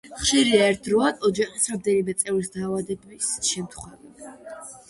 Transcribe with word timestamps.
ხშირია 0.19 0.69
ერთდროულად 0.69 1.27
ოჯახის 1.29 1.69
რამდენიმე 1.73 2.15
წევრის 2.23 2.51
დაავადების 2.57 3.29
შემთხვევები. 3.53 4.35